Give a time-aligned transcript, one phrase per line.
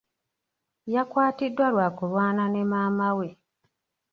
[0.93, 3.27] Yakwatiddwa lwa kulwana ne maama we.